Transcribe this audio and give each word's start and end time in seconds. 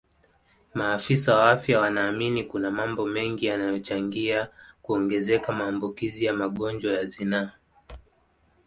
Maafisa 0.73 1.35
wa 1.37 1.51
afya 1.51 1.79
wanaamini 1.81 2.43
kuna 2.43 2.71
mambo 2.71 3.05
mengi 3.05 3.45
yanayochangia 3.45 4.47
kuongezeka 4.81 5.51
maambukizi 5.53 6.25
ya 6.25 6.33
magonjwa 6.33 6.93
ya 6.93 7.05
zinaa 7.05 7.51